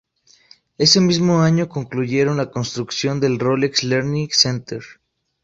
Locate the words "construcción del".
2.49-3.37